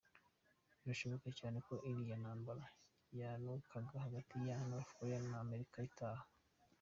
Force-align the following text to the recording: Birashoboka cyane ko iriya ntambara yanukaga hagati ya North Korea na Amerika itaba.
Birashoboka 0.79 1.27
cyane 1.39 1.57
ko 1.67 1.73
iriya 1.89 2.15
ntambara 2.21 2.63
yanukaga 3.19 3.95
hagati 4.05 4.35
ya 4.47 4.55
North 4.69 4.89
Korea 4.97 5.19
na 5.29 5.37
Amerika 5.45 5.77
itaba. 5.89 6.21